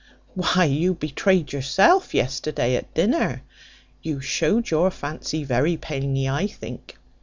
[0.33, 3.43] Why, you betrayed yourself yesterday at dinner.
[4.01, 6.97] You showed your fancy very plainly, I think.